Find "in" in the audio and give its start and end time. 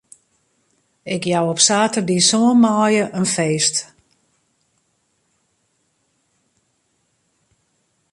3.19-3.27